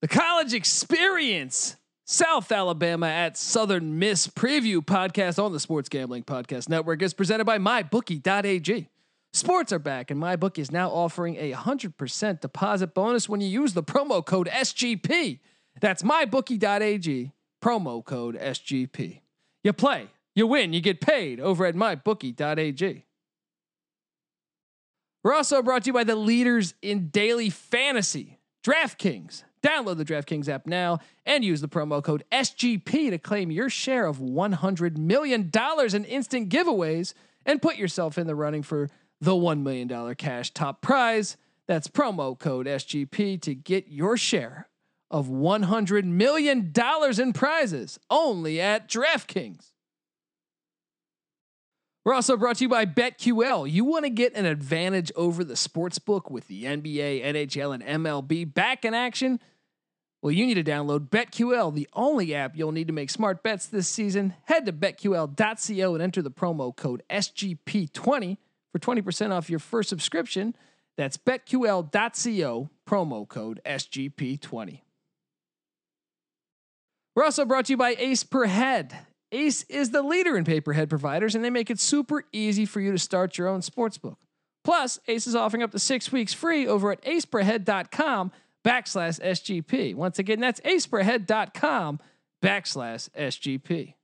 [0.00, 1.76] The college experience.
[2.06, 7.44] South Alabama at Southern Miss preview podcast on the Sports Gambling Podcast Network is presented
[7.44, 8.88] by MyBookie.ag.
[9.32, 13.74] Sports are back, and MyBookie is now offering a 100% deposit bonus when you use
[13.74, 15.38] the promo code SGP.
[15.80, 17.32] That's MyBookie.ag,
[17.62, 19.20] promo code SGP.
[19.62, 23.04] You play, you win, you get paid over at MyBookie.ag.
[25.22, 29.44] We're also brought to you by the leaders in daily fantasy, DraftKings.
[29.62, 34.06] Download the DraftKings app now and use the promo code SGP to claim your share
[34.06, 37.14] of $100 million in instant giveaways
[37.44, 38.88] and put yourself in the running for
[39.20, 41.36] the $1 million cash top prize.
[41.66, 44.68] That's promo code SGP to get your share
[45.10, 49.72] of $100 million in prizes only at DraftKings.
[52.04, 53.70] We're also brought to you by BetQL.
[53.70, 58.04] You want to get an advantage over the sports book with the NBA, NHL, and
[58.04, 59.38] MLB back in action?
[60.22, 63.66] Well, you need to download BetQL, the only app you'll need to make smart bets
[63.66, 64.34] this season.
[64.44, 68.36] Head to betql.co and enter the promo code SGP20
[68.70, 70.54] for 20% off your first subscription.
[70.98, 74.80] That's betql.co, promo code SGP20.
[77.16, 78.94] We're also brought to you by Ace Per Head.
[79.32, 82.92] Ace is the leader in pay-per-head providers, and they make it super easy for you
[82.92, 84.16] to start your own sportsbook.
[84.64, 88.32] Plus, Ace is offering up to six weeks free over at aceperhead.com
[88.64, 89.94] backslash SGP.
[89.94, 92.00] Once again, that's aceperhead.com
[92.42, 93.94] backslash SGP.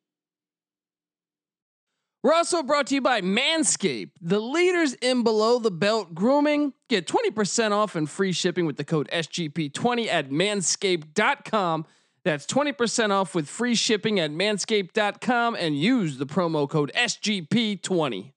[2.23, 6.73] We're also brought to you by Manscaped, the leaders in below the belt grooming.
[6.89, 11.87] Get 20% off and free shipping with the code SGP20 at manscaped.com.
[12.25, 18.33] That's 20% off with free shipping at manscaped.com and use the promo code SGP20.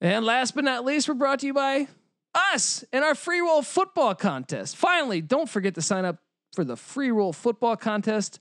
[0.00, 1.88] And last but not least, we're brought to you by
[2.34, 4.76] us in our free roll football contest.
[4.76, 6.18] Finally, don't forget to sign up
[6.54, 8.40] for the free roll football contest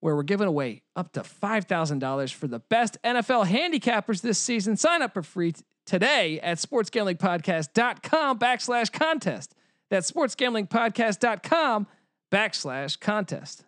[0.00, 4.76] where we're giving away up to $5,000 for the best NFL handicappers this season.
[4.76, 9.54] Sign up for free t- today at sportsgamblingpodcast.com backslash contest.
[9.90, 11.86] That's sportsgamblingpodcast.com
[12.32, 13.64] backslash contest.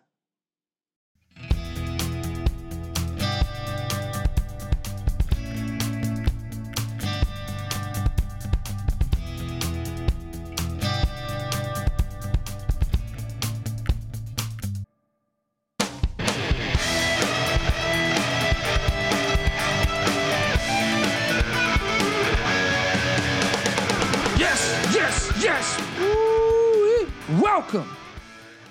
[27.55, 27.95] Welcome.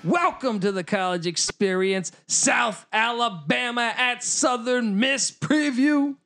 [0.03, 6.17] Welcome to the college experience, South Alabama at Southern Miss Preview.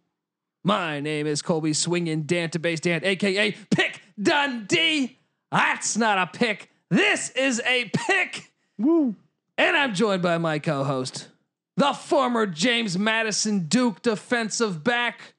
[0.63, 5.19] My name is Colby Swinging Database Dan, aka Pick Dundee.
[5.51, 6.71] That's not a pick.
[6.89, 8.51] This is a pick.
[8.79, 9.15] Woo.
[9.55, 11.27] And I'm joined by my co-host,
[11.75, 15.35] the former James Madison Duke defensive back.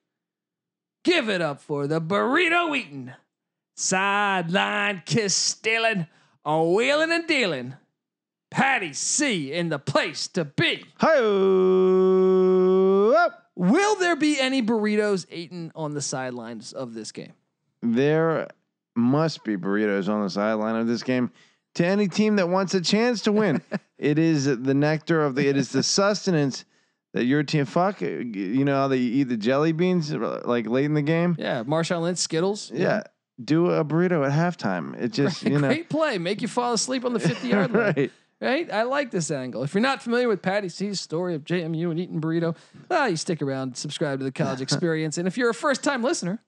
[1.03, 3.12] Give it up for the burrito eating,
[3.75, 6.06] sideline kiss stealing,
[6.48, 7.75] a wheeling and dealing.
[8.50, 10.86] Patty C in the place to be.
[10.97, 11.20] Hi.
[13.54, 17.34] Will there be any burritos eaten on the sidelines of this game?
[17.82, 18.48] There
[18.97, 21.31] must be burritos on the sideline of this game.
[21.75, 23.60] To any team that wants a chance to win,
[23.98, 25.47] it is the nectar of the.
[25.47, 26.64] It is the sustenance
[27.12, 27.66] that your team.
[27.66, 31.37] Fuck, you know how they eat the jelly beans like late in the game.
[31.38, 32.72] Yeah, Marshawn Lynch, Skittles.
[32.75, 33.03] Yeah,
[33.43, 35.00] do a burrito at halftime.
[35.00, 36.19] It just you know Great play.
[36.19, 37.82] Make you fall asleep on the 50 yard line.
[37.97, 38.12] right.
[38.41, 38.72] Right?
[38.72, 39.65] I like this angle.
[39.65, 42.56] If you're not familiar with Patty C's story of JMU and eating burrito,
[42.88, 45.19] ah, you stick around, subscribe to the college experience.
[45.19, 46.38] And if you're a first time listener,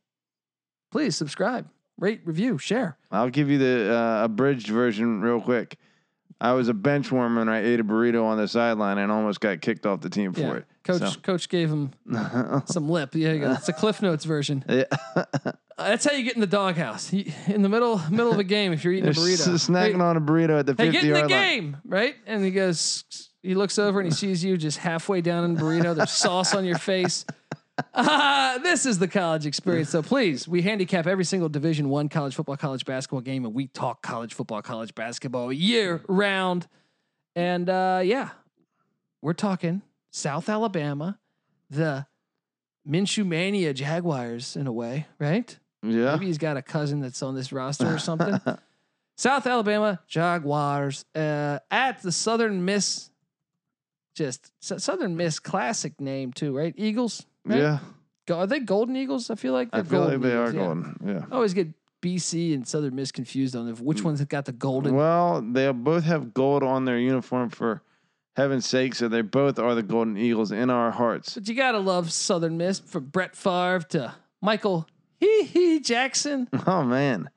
[0.93, 1.69] please subscribe,
[1.99, 2.97] rate, review, share.
[3.11, 5.79] I'll give you the uh, abridged version real quick.
[6.41, 9.41] I was a bench warmer and I ate a burrito on the sideline and almost
[9.41, 10.53] got kicked off the team for Yeah.
[10.55, 10.67] it.
[10.85, 11.91] Coach So- coach gave him
[12.67, 13.15] some lip.
[13.17, 13.51] Yeah, you go.
[13.53, 14.65] it's a Cliff Notes version.
[14.69, 14.85] Yeah.
[15.81, 17.13] Uh, that's how you get in the doghouse.
[17.13, 19.55] You- In the middle middle of a game, if you're eating a They're burrito.
[19.55, 21.41] snacking Hey, on a burrito at the Hey, 50 get in the yard line.
[21.41, 22.15] game, right?
[22.27, 23.05] And he goes,
[23.43, 25.95] he looks over and he sees you just halfway down in the burrito.
[25.95, 27.25] There's sauce on your face.
[27.95, 29.89] Uh, this is the college experience.
[29.89, 33.69] So please, we handicap every single Division One college football, college basketball game, and we
[33.69, 36.67] talk college football, college basketball year round.
[37.35, 38.31] And uh, yeah,
[39.23, 41.19] we're talking South Alabama,
[41.71, 42.07] the
[42.87, 45.59] Minshew Mania Jaguars in a way, right?
[45.83, 46.13] Yeah.
[46.13, 48.39] Maybe he's got a cousin that's on this roster or something.
[49.17, 53.11] South Alabama Jaguars uh, at the Southern Miss,
[54.15, 56.75] just Southern Miss classic name too, right?
[56.77, 57.27] Eagles.
[57.45, 57.59] Right?
[57.59, 57.79] Yeah.
[58.27, 59.31] Go- Are they Golden Eagles?
[59.31, 60.65] I feel like I they're feel like golden they are Eagles, yeah.
[60.67, 61.01] golden.
[61.07, 61.25] Yeah.
[61.31, 61.69] I always get
[62.03, 64.95] BC and Southern Miss confused on which one's got the golden.
[64.95, 67.83] Well, they both have gold on their uniform for
[68.37, 71.35] heaven's sake, so they both are the Golden Eagles in our hearts.
[71.35, 74.87] But you gotta love Southern Miss from Brett Favre to Michael
[75.21, 76.49] Hee Hee Jackson.
[76.67, 77.31] Oh man,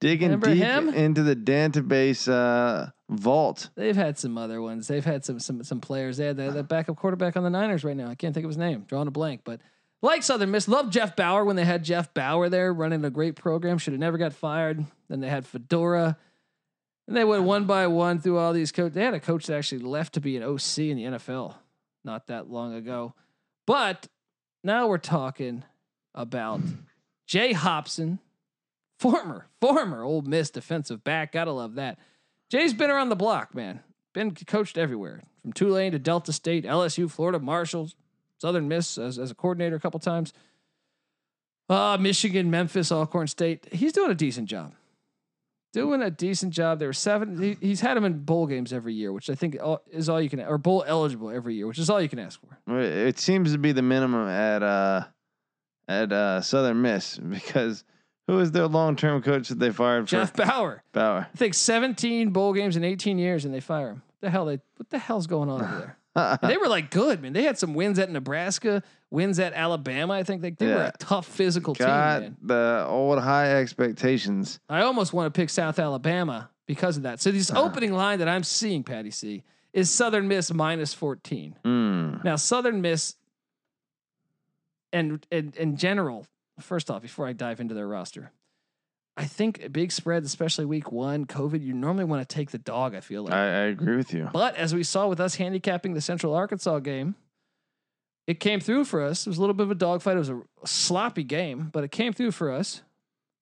[0.00, 0.88] digging Remember deep him?
[0.90, 3.70] into the database uh, vault.
[3.74, 4.86] They've had some other ones.
[4.88, 6.16] They've had some some some players.
[6.18, 8.08] They had the, the backup quarterback on the Niners right now.
[8.08, 8.84] I can't think of his name.
[8.86, 9.60] Drawing a blank, but
[10.02, 13.36] like Southern Miss, love Jeff Bower when they had Jeff Bower there running a great
[13.36, 13.78] program.
[13.78, 14.84] Should have never got fired.
[15.08, 16.16] Then they had Fedora.
[17.08, 18.94] And they went one by one through all these coaches.
[18.94, 21.54] They had a coach that actually left to be an OC in the NFL
[22.04, 23.14] not that long ago.
[23.66, 24.08] But
[24.64, 25.62] now we're talking
[26.14, 26.60] about
[27.26, 28.18] Jay Hopson,
[28.98, 31.32] former, former Ole Miss defensive back.
[31.32, 31.98] Gotta love that.
[32.50, 33.80] Jay's been around the block, man.
[34.12, 37.94] Been coached everywhere from Tulane to Delta State, LSU, Florida, Marshalls,
[38.38, 40.32] Southern Miss as, as a coordinator a couple times.
[41.68, 43.72] Uh, Michigan, Memphis, Alcorn State.
[43.72, 44.74] He's doing a decent job.
[45.72, 46.78] Doing a decent job.
[46.78, 47.40] There were seven.
[47.40, 49.56] He, he's had him in bowl games every year, which I think
[49.90, 52.38] is all you can, or bowl eligible every year, which is all you can ask
[52.40, 52.78] for.
[52.78, 55.04] It seems to be the minimum at uh,
[55.92, 57.84] at uh, Southern Miss because
[58.26, 60.82] who is their long term coach that they fired for Jeff Bower.
[60.92, 61.26] Bower?
[61.32, 64.02] I think 17 bowl games in 18 years, and they fire him.
[64.20, 64.60] The hell they?
[64.76, 65.96] What the hell's going on over there?
[66.42, 67.32] They were like good, man.
[67.32, 70.12] They had some wins at Nebraska, wins at Alabama.
[70.12, 72.36] I think they, they were a tough physical team, man.
[72.42, 74.60] the old high expectations.
[74.68, 77.20] I almost want to pick South Alabama because of that.
[77.22, 77.62] So this Uh-huh.
[77.62, 79.42] opening line that I'm seeing, Patty C,
[79.72, 81.56] is Southern Miss minus 14.
[81.64, 82.22] Mm.
[82.24, 83.14] Now Southern Miss,
[84.92, 86.26] and and in general,
[86.60, 88.32] first off, before I dive into their roster,
[89.16, 92.94] I think big spreads, especially week one, COVID, you normally want to take the dog.
[92.94, 93.32] I feel like.
[93.32, 94.28] I, I agree with you.
[94.32, 97.14] But as we saw with us handicapping the Central Arkansas game,
[98.26, 99.26] it came through for us.
[99.26, 100.16] It was a little bit of a dogfight.
[100.16, 102.82] It was a sloppy game, but it came through for us.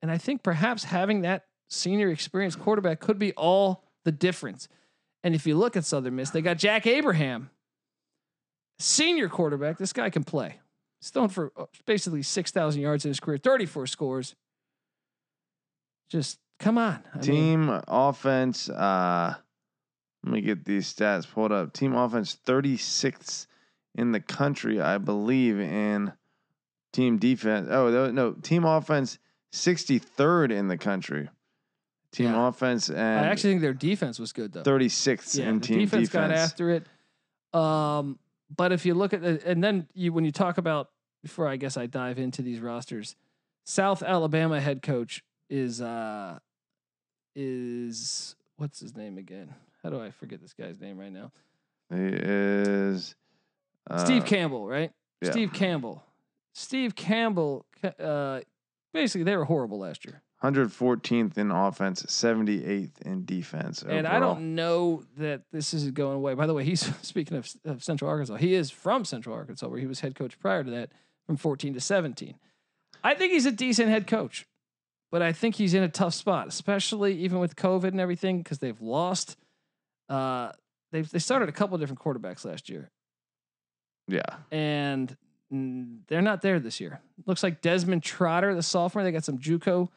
[0.02, 4.69] And I think perhaps having that senior experienced quarterback could be all the difference.
[5.23, 7.50] And if you look at Southern Miss, they got Jack Abraham,
[8.79, 9.76] senior quarterback.
[9.76, 10.58] This guy can play.
[11.00, 14.35] He's thrown for uh, basically 6,000 yards in his career, 34 scores.
[16.11, 17.02] Just come on.
[17.14, 18.69] I mean, Team offense.
[18.69, 19.35] Uh,
[20.25, 21.73] let me get these stats pulled up.
[21.73, 23.47] Team offense 36th
[23.94, 26.12] in the country, I believe, in
[26.93, 27.69] team defense.
[27.70, 28.32] Oh, no, no.
[28.32, 29.19] Team offense
[29.55, 31.29] 63rd in the country.
[32.12, 32.49] Team Yeah.
[32.49, 34.62] offense and I actually think their defense was good, though.
[34.64, 36.29] 36th yeah, in team defense, defense.
[36.29, 36.87] got after it.
[37.58, 38.19] Um,
[38.55, 40.91] but if you look at the, and then you when you talk about
[41.23, 43.17] before I guess I dive into these rosters,
[43.64, 46.38] South Alabama head coach is uh
[47.35, 49.55] is what's his name again?
[49.82, 51.32] How do I forget this guy's name right now?
[51.91, 53.14] He is
[53.88, 54.93] uh, Steve Campbell, right?
[55.20, 55.31] yeah.
[55.31, 56.05] Steve Campbell.
[56.52, 57.67] Steve Campbell.
[57.99, 58.41] Uh,
[58.93, 60.23] basically, they were horrible last year.
[60.43, 63.83] 114th in offense, 78th in defense.
[63.83, 66.35] And I don't know that this is going away.
[66.35, 68.37] By the way, he's speaking of, of Central Arkansas.
[68.37, 70.91] He is from Central Arkansas, where he was head coach prior to that,
[71.27, 72.35] from 14 to 17.
[73.05, 74.47] I think he's a decent head coach,
[75.11, 78.59] but I think he's in a tough spot, especially even with COVID and everything, because
[78.59, 79.37] they've lost.
[80.09, 80.53] Uh,
[80.93, 82.91] they they started a couple of different quarterbacks last year,
[84.09, 84.23] Yeah.
[84.51, 85.17] and
[85.53, 87.01] mm, they're not there this year.
[87.27, 89.89] Looks like Desmond Trotter, the sophomore, they got some JUCO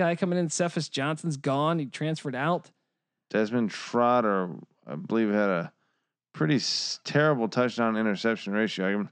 [0.00, 0.48] guy coming in.
[0.48, 2.70] Cephas Johnson's gone; he transferred out.
[3.30, 4.50] Desmond Trotter,
[4.86, 5.72] I believe, had a
[6.32, 9.02] pretty s- terrible touchdown interception ratio.
[9.02, 9.04] I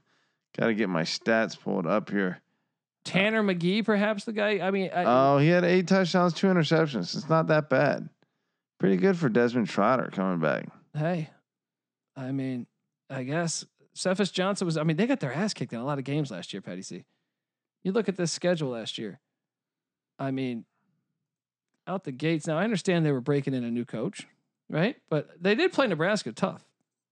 [0.59, 2.41] got to get my stats pulled up here.
[3.05, 4.59] Tanner McGee, perhaps the guy.
[4.59, 7.15] I mean, I, Oh, he had eight touchdowns, two interceptions.
[7.15, 8.09] It's not that bad.
[8.79, 10.65] Pretty good for Desmond Trotter coming back.
[10.93, 11.29] hey,
[12.15, 12.65] I mean,
[13.09, 14.75] I guess Cephas Johnson was.
[14.77, 16.81] I mean, they got their ass kicked in a lot of games last year, Patty
[16.81, 17.05] C.
[17.83, 19.19] You look at this schedule last year.
[20.19, 20.65] I mean,
[21.89, 22.47] out the gates.
[22.47, 24.27] Now I understand they were breaking in a new coach,
[24.69, 24.95] right?
[25.09, 26.63] But they did play Nebraska tough,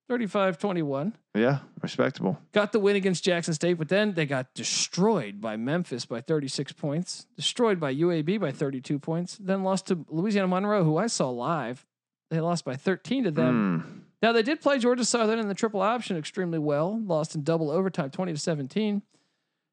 [0.10, 1.14] 35-21.
[1.36, 2.40] Yeah, respectable.
[2.54, 6.72] Got the win against Jackson State, but then they got destroyed by Memphis by 36
[6.74, 11.30] points, destroyed by UAB by 32 points, then lost to Louisiana Monroe, who I saw
[11.30, 11.86] live.
[12.30, 13.84] They lost by 13 to them.
[13.86, 14.02] Mm.
[14.22, 17.72] Now they did play Georgia Southern in the triple option extremely well, lost in double
[17.72, 19.02] overtime 20 to 17.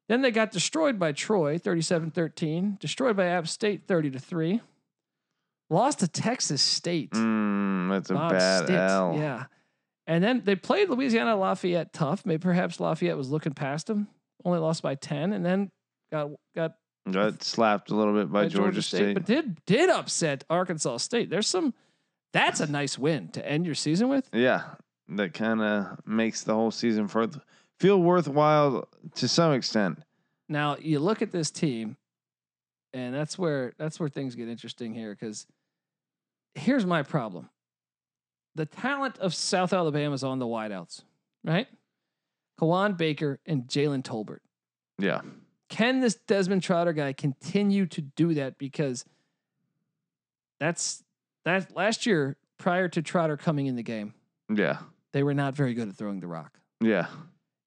[0.07, 4.61] Then they got destroyed by Troy 37-13, destroyed by App State 30 to 3.
[5.69, 7.11] Lost to Texas State.
[7.11, 9.15] Mm, that's a Bob bad Stitt, L.
[9.17, 9.45] Yeah.
[10.07, 12.25] And then they played Louisiana Lafayette tough.
[12.25, 14.07] Maybe perhaps Lafayette was looking past them.
[14.43, 15.71] Only lost by 10 and then
[16.11, 16.75] got got
[17.11, 19.13] Got slapped a little bit by, by Georgia, State.
[19.13, 21.29] but did did upset Arkansas State.
[21.29, 21.73] There's some
[22.33, 24.27] that's a nice win to end your season with.
[24.33, 24.63] Yeah,
[25.09, 27.27] that kind of makes the whole season for
[27.79, 29.99] feel worthwhile to some extent.
[30.49, 31.95] Now you look at this team,
[32.91, 35.15] and that's where that's where things get interesting here.
[35.17, 35.45] Because
[36.55, 37.49] here's my problem:
[38.55, 41.03] the talent of South Alabama is on the wideouts,
[41.43, 41.67] right?
[42.59, 44.39] Kawaan Baker and Jalen Tolbert.
[44.97, 45.21] Yeah.
[45.67, 48.57] Can this Desmond Trotter guy continue to do that?
[48.57, 49.03] Because
[50.59, 51.03] that's
[51.43, 54.13] that last year prior to Trotter coming in the game,
[54.49, 54.77] Yeah.
[55.11, 56.59] they were not very good at throwing the rock.
[56.79, 57.07] Yeah.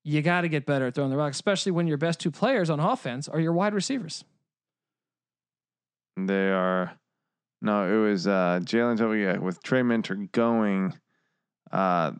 [0.04, 2.71] You got to get better at throwing the rock, especially when your best two players
[2.71, 4.25] on offense are your wide receivers.
[6.16, 6.92] They are.
[7.61, 10.95] No, it was uh, Jalen Tobey yeah, with Trey Mentor going.
[11.73, 12.12] Uh,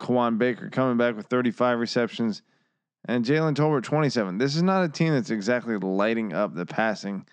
[0.00, 2.42] Kawaan Baker coming back with 35 receptions,
[3.04, 4.38] and Jalen Tolbert 27.
[4.38, 7.26] This is not a team that's exactly lighting up the passing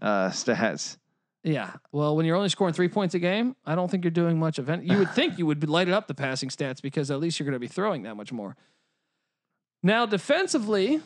[0.00, 0.96] uh, stats.
[1.42, 1.72] Yeah.
[1.92, 4.58] Well, when you're only scoring three points a game, I don't think you're doing much
[4.58, 4.86] of any.
[4.86, 7.44] You would think you would light lighting up the passing stats because at least you're
[7.44, 8.56] going to be throwing that much more.
[9.82, 11.02] Now, defensively,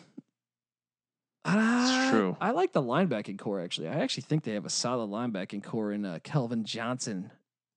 [1.57, 2.37] uh, true.
[2.41, 3.89] I like the linebacking core actually.
[3.89, 7.31] I actually think they have a solid linebacking core in uh, Kelvin Johnson,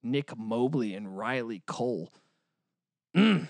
[0.03, 2.11] Nick Mobley, and Riley Cole.
[3.15, 3.47] Mm.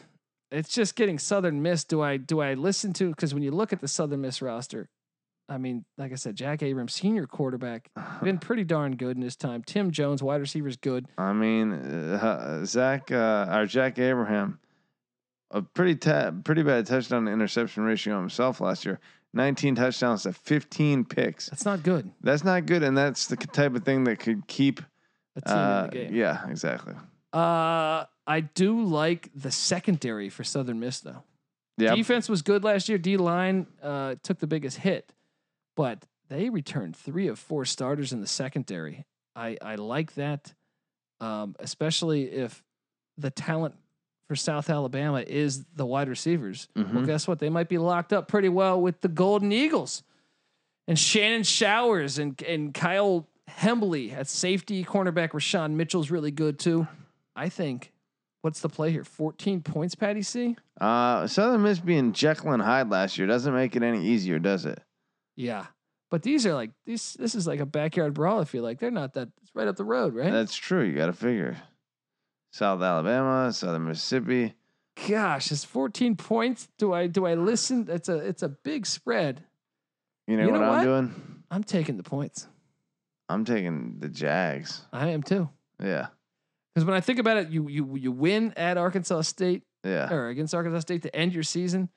[0.51, 1.83] It's just getting Southern Miss.
[1.83, 3.09] Do I do I listen to?
[3.09, 4.89] Because when you look at the Southern Miss roster,
[5.47, 7.89] I mean, like I said, Jack Abrams, senior quarterback,
[8.23, 9.63] been pretty darn good in his time.
[9.65, 11.07] Tim Jones, wide receiver's good.
[11.17, 14.59] I mean, uh, Zach uh, or Jack Abraham,
[15.51, 18.99] a pretty ta- pretty bad touchdown to interception ratio himself last year.
[19.33, 21.49] 19 touchdowns to 15 picks.
[21.49, 22.11] That's not good.
[22.21, 24.81] That's not good, and that's the type of thing that could keep.
[25.37, 26.15] A team Uh, in the game.
[26.15, 26.93] yeah, exactly.
[27.33, 31.23] Uh, I do like the secondary for Southern Miss though.
[31.77, 32.97] Yeah, Defense was good last year.
[32.97, 35.13] D line uh, took the biggest hit,
[35.77, 39.05] but they returned three of four starters in the secondary.
[39.35, 40.53] I, I like that,
[41.21, 42.61] um, especially if
[43.17, 43.75] the talent
[44.31, 46.69] for South Alabama is the wide receivers.
[46.73, 47.05] Well, Mhm.
[47.05, 47.39] guess what?
[47.39, 50.03] They might be locked up pretty well with the Golden Eagles
[50.87, 54.85] and Shannon Showers and and Kyle Hembley at safety.
[54.85, 56.87] Cornerback Rashawn Mitchell's really good too.
[57.35, 57.91] I think.
[58.41, 59.03] What's the play here?
[59.03, 60.55] 14 points, Patty C?
[60.79, 64.65] Uh, Southern Miss being Jekyll and Hyde last year doesn't make it any easier, does
[64.65, 64.81] it?
[65.35, 65.65] Yeah.
[66.09, 68.79] But these are like these this is like a backyard brawl, I feel like.
[68.79, 70.31] They're not that it's right up the road, right?
[70.31, 70.83] That's true.
[70.83, 71.57] You got to figure.
[72.51, 74.53] South Alabama, Southern Mississippi.
[75.07, 76.67] Gosh, it's 14 points.
[76.77, 77.87] Do I do I listen?
[77.89, 79.43] It's a it's a big spread.
[80.27, 81.43] You know You what know I'm doing?
[81.49, 82.47] I'm taking the points.
[83.29, 84.81] I'm taking the Jags.
[84.91, 85.49] I am too.
[85.81, 86.07] Yeah,
[86.75, 90.13] Because when I think about it, you you you win at Arkansas State yeah.
[90.13, 91.89] or against Arkansas State to end your season.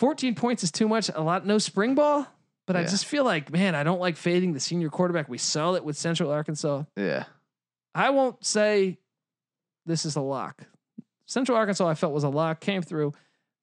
[0.00, 1.10] 14 points is too much.
[1.14, 2.26] A lot no spring ball.
[2.66, 5.28] But I just feel like, man, I don't like fading the senior quarterback.
[5.28, 6.84] We saw it with Central Arkansas.
[6.96, 7.24] Yeah.
[7.96, 8.98] I won't say
[9.86, 10.66] this is a lock.
[11.26, 13.14] Central Arkansas, I felt was a lock, came through.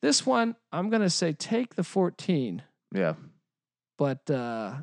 [0.02, 2.62] This one, I'm gonna say take the 14,
[2.94, 3.14] Yeah.
[3.98, 4.76] but uh,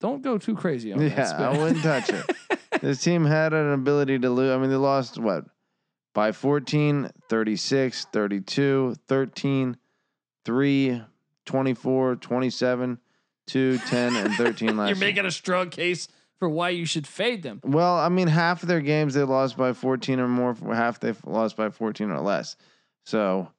[0.00, 1.10] don't go too crazy on that.
[1.10, 2.24] Yeah, I wouldn't touch it.
[2.80, 4.52] This team had an ability to lose.
[4.54, 5.44] I mean, they lost what?
[6.14, 9.76] By 14, 36, 32, 13,
[10.44, 11.02] 3,
[11.44, 12.98] 24, 27,
[13.48, 15.06] 2, 10, and 13 last You're year.
[15.08, 16.06] making a strong case
[16.38, 17.60] for why you should fade them.
[17.64, 20.54] Well, I mean, half of their games they lost by 14 or more.
[20.54, 22.56] Half they lost by 14 or less.
[23.04, 23.50] So,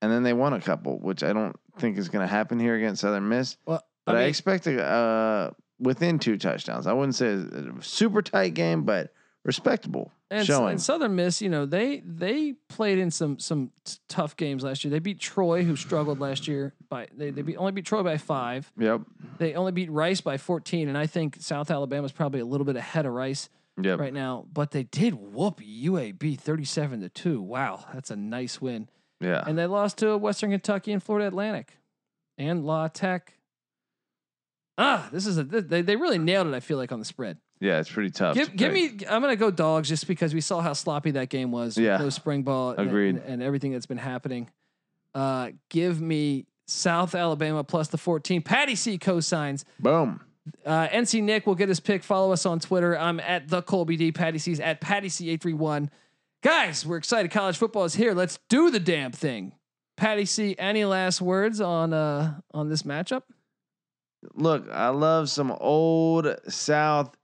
[0.00, 2.74] and then they won a couple, which I don't think is going to happen here
[2.74, 3.56] against Southern Miss.
[3.66, 6.86] Well, But I, I expect a, uh, within two touchdowns.
[6.86, 9.12] I wouldn't say a super tight game, but
[9.44, 10.72] respectable and, showing.
[10.72, 14.84] and Southern Miss, you know, they they played in some some t- tough games last
[14.84, 14.90] year.
[14.90, 18.18] They beat Troy, who struggled last year by they they beat, only beat Troy by
[18.18, 18.70] five.
[18.78, 19.02] yep.
[19.38, 22.76] They only beat Rice by 14, and I think South Alabama's probably a little bit
[22.76, 23.48] ahead of Rice.
[23.80, 24.00] Yep.
[24.00, 27.40] right now, but they did whoop UAB 37 to 2.
[27.40, 28.86] Wow, that's a nice win.
[29.18, 29.42] Yeah.
[29.46, 31.78] And they lost to Western Kentucky and Florida Atlantic
[32.36, 33.32] and La Tech.
[34.76, 37.38] Ah, this is a they, they really nailed it, I feel like, on the spread.
[37.62, 37.78] Yeah.
[37.80, 38.34] It's pretty tough.
[38.34, 41.28] to Give, give me I'm gonna go dogs just because we saw how sloppy that
[41.30, 41.76] game was.
[41.76, 41.96] with Yeah.
[41.98, 43.16] No spring ball and- Agreed.
[43.16, 44.50] And, and everything that's been happening.
[45.14, 48.42] Uh give me South Alabama plus the 14.
[48.42, 49.64] Patty C cosigns.
[49.80, 50.20] boom.
[50.66, 52.02] Uh, NC Nick will get his pick.
[52.02, 52.98] Follow us on Twitter.
[52.98, 54.10] I'm at the Colby D.
[54.10, 55.88] Patty C's at Patty C eight three one.
[56.42, 57.30] Guys, we're excited.
[57.30, 58.12] College football is here.
[58.12, 59.52] Let's do the damn thing.
[59.96, 60.56] Patty C.
[60.58, 63.22] Any last words on uh on this matchup?
[64.34, 67.14] Look, I love some old South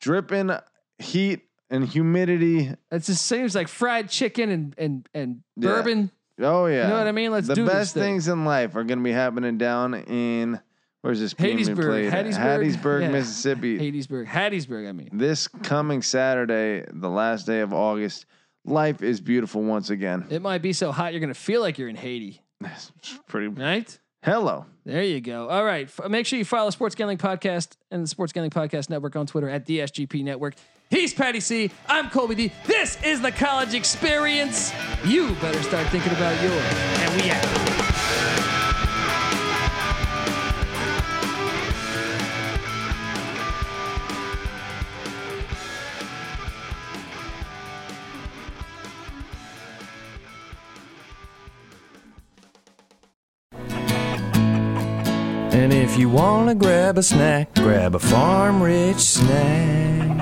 [0.00, 0.50] dripping
[0.98, 1.40] heat
[1.70, 2.72] and humidity.
[2.90, 5.68] It just seems like fried chicken and and and Yeah.
[5.70, 6.10] bourbon.
[6.40, 6.84] Oh yeah.
[6.84, 7.30] You know what I mean?
[7.30, 8.12] Let's the do best this thing.
[8.14, 10.58] things in life are going to be happening down in
[11.02, 12.12] where's this Hattiesburg, played?
[12.12, 13.08] Hattiesburg, Hattiesburg, yeah.
[13.10, 13.78] Mississippi.
[13.78, 14.88] Hattiesburg, Hattiesburg.
[14.88, 18.26] I mean, This coming Saturday, the last day of August,
[18.64, 20.26] life is beautiful once again.
[20.30, 22.90] it might be so hot you're gonna feel like you're in Haiti, It's
[23.28, 23.48] pretty.
[23.48, 23.98] right?
[24.22, 24.66] Hello.
[24.84, 25.48] There you go.
[25.48, 25.86] All right.
[25.86, 29.16] F- make sure you follow the Sports Gambling Podcast and the Sports Gambling Podcast Network
[29.16, 30.54] on Twitter at the SGP Network.
[30.90, 31.70] He's Patty C.
[31.88, 32.52] I'm Colby D.
[32.66, 34.72] This is the college experience.
[35.04, 36.64] You better start thinking about yours.
[36.98, 37.79] And we out.
[55.52, 60.18] And if you wanna grab a snack, grab a farm rich snack.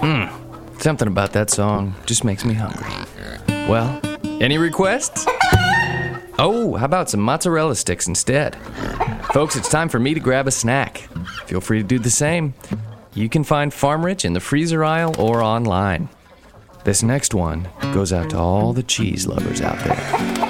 [0.00, 2.90] Mmm, something about that song just makes me hungry.
[3.68, 4.00] Well,
[4.40, 5.26] any requests?
[6.38, 8.56] Oh, how about some mozzarella sticks instead?
[9.32, 11.08] Folks, it's time for me to grab a snack.
[11.46, 12.54] Feel free to do the same.
[13.14, 16.08] You can find Farm Rich in the freezer aisle or online.
[16.84, 20.49] This next one goes out to all the cheese lovers out there.